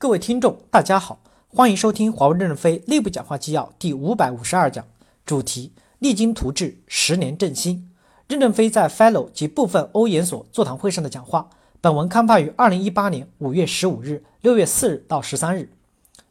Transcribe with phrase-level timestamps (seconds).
[0.00, 1.18] 各位听众，大家好，
[1.48, 4.84] 欢迎收听华为任正非内部讲话纪要第五百五十二讲，
[5.26, 7.90] 主题：励精图治，十年振兴。
[8.28, 11.50] 任正非在 Fellow 及部分欧研所座谈会上的讲话。
[11.80, 15.68] 本文刊发于二零一八年五月十五日、六月四日到十三日。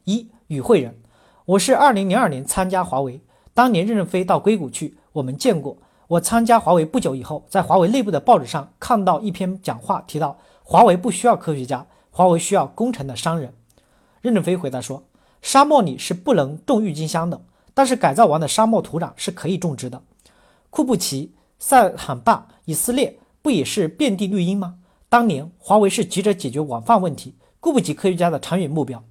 [0.04, 0.96] 一与会人，
[1.44, 3.20] 我是二零零二年参加华为，
[3.52, 5.76] 当年任正非到硅谷去，我们见过。
[6.06, 13.54] 我参加华为不久以后，在华为内部的报纸上看到一篇讲话，提到华为不需要科学家，华为需要工程的商人。
[14.20, 15.04] 任正非回答说
[15.42, 17.40] ：“沙漠里是不能种郁金香的，
[17.74, 20.02] 但是改造完的沙漠土壤是可以种植的。
[20.70, 24.76] 库布齐、塞罕坝、以色列不也是遍地绿荫吗？
[25.08, 29.02] 当年华为是急着解决晚饭问题，顾不及科学家的长远目标。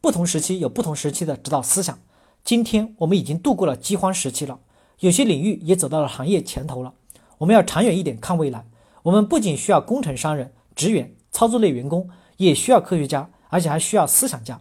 [0.00, 1.98] 不同时期有不同时期的指导思想。
[2.44, 4.58] 今天我们已经度过了饥荒时期了。”
[5.00, 6.94] 有些领域也走到了行业前头了。
[7.38, 8.64] 我们要长远一点看未来。
[9.02, 14.60] 我们不仅需要工程商人、职员、操作类员工，也需要科学家，而且还需要思想家。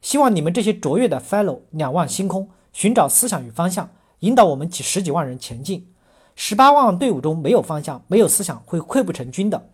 [0.00, 5.86] 希望你们这些卓越的 Fellow 两望星空，寻找思想与方向，引导我们几十几万人前进。
[6.34, 9.68] 十八万队伍中没有方向、没有思想，会溃不成军的。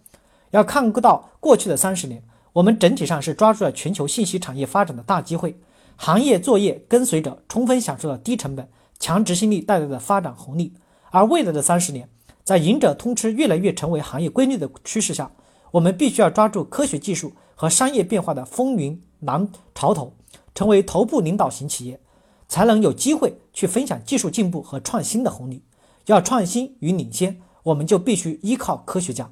[0.50, 5.58] 要看到过去的三十年，我们整体上是抓住了全球信息产业发展的大机会，
[5.96, 8.68] 行业作业跟随着，充分享受了低成本。
[8.98, 10.74] 强执行力带来的发展红利，
[11.12, 12.08] 而未来的三十年，
[12.42, 15.30] 在赢者通吃越来越成为行业规律的趋势下，
[15.72, 20.14] 我们必须要抓住科学技术和商业变化的风云浪潮头，
[20.54, 22.00] 成为头部领导型企业，
[22.48, 25.62] 才能有机会去分享技术进步和创新的红利。
[26.06, 29.30] 要创新与领先，我们就必须依靠科学家。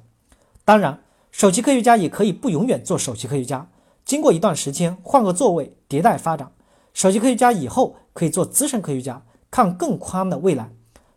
[0.63, 3.69] 当然，首席科学家也可以不永远做首席科学家，
[4.05, 6.51] 经过一段时间换个座位迭代发展，
[6.93, 9.23] 首席科学家以后可以做资深科学家。
[9.49, 10.69] 看更宽的未来，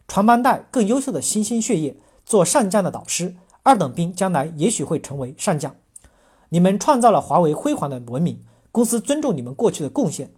[0.06, 3.34] 传帮带更优秀的新兴血液，做上将的导师。
[3.70, 5.76] 二等兵将来也许会成为上将。
[6.48, 10.32] 你们创造了华为辉煌的文明，公司尊重你们过去的贡献，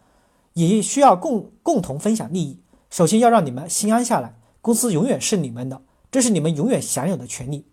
[0.52, 2.60] 也需要共共同分享利益。
[2.90, 5.80] 首先要让你们心安下来，公司永远是你们的，
[6.10, 7.64] 这是你们永远享有的权利。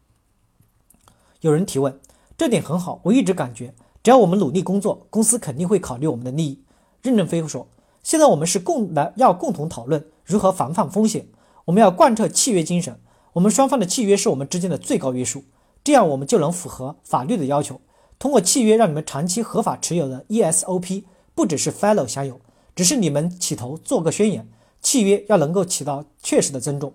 [1.41, 1.99] 有人提问，
[2.37, 6.63] 这点很好，我一直感觉，只要我们努力工作，公司肯定会考虑我们的利益。
[7.01, 7.67] 任正非说。
[8.01, 11.27] 现在我们是共来要共同讨论如何防范风险。
[11.65, 12.97] 我们要贯彻契约精神，
[13.33, 15.43] 我们双方的契约是我们之间的最高约束，
[15.89, 17.81] 这样我们就能符合法律的要求。
[18.19, 22.39] 通过契约让你们长期合法持有的 ESOP 不只是 Fellow 享有，
[22.75, 24.47] 只是你们起头做个宣言。
[24.83, 26.93] 契约要能够起到确实的尊重。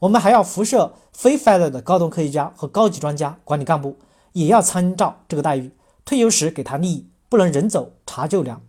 [0.00, 3.96] 我们还要辐射非 Fellow 的高端科学家和高级专家、管理干部，
[4.32, 5.70] 也要参照这个待遇。
[6.04, 8.60] 退休时给他利益，不能人走茶就凉。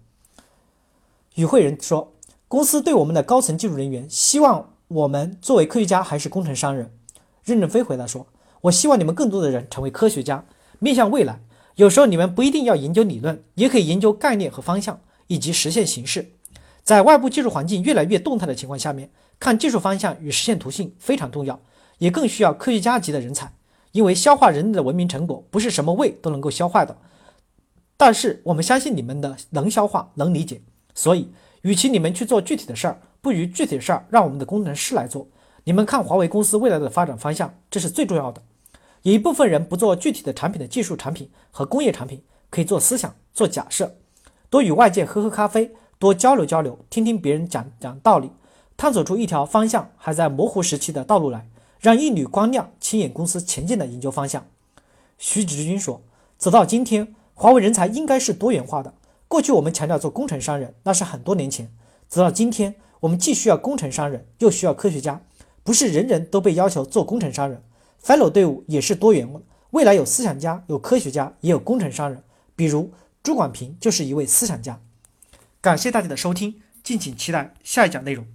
[1.34, 2.13] 与会人说
[2.47, 6.95] ：“公司对我们的高层技术人员，希望我们作为科学家还是工程商人？”
[7.44, 8.28] 任正非回答说
[8.63, 10.46] ：“我希望你们更多的人成为科学家，
[10.79, 11.41] 面向未来。
[11.75, 16.31] 有时候你们不一定要研究理论，也可以研究概念和方向，以及实现形式。
[16.81, 21.59] 在外部技术环境越来越动态的情况下面，看技术方向与实现途径非常重要，
[21.97, 23.52] 也更需要科学家级的人才。
[23.91, 26.97] 因为消化人类的文明成果，不是什么胃都能够消化的。
[27.97, 30.62] 但是我们相信你们的能消化，能理解。”
[30.96, 31.28] 所以，
[31.63, 35.28] 与其你们去做具体的事儿，不如具体的事儿让我们的工程师来做。
[35.66, 38.41] 你们看华为公司未来的发展方向，这是最重要的。
[39.03, 43.97] 有一部分人不做具体的产品的技术产品和工业产品，可以做思想、做假设，
[44.50, 48.31] 多与外界喝喝咖啡，多交流交流，听听别人讲讲道理，
[48.78, 51.50] 探索出一条方向还在模糊时期的道路来，
[51.81, 54.46] 让一缕光亮牵引公司前进的研究方向。
[55.18, 56.02] 徐志军说
[56.40, 58.94] ：“走到今天，华为人才应该是多元化的。”
[59.28, 61.70] 过去我们强调做工程商人，那是很多年前。
[62.08, 65.22] 直到今天，我们既需要工程商人，又需要科学家，
[65.62, 67.62] 不是人人都被要求做工程商人。
[68.03, 69.41] Fellow 队伍也是多元的，
[69.72, 72.22] 未来有思想家，有科学家，也有工程商人。
[72.56, 72.91] 比如
[73.24, 74.80] 朱广平就是一位思想家。
[75.62, 78.28] 感谢大家的收听，敬请期待下一讲内容。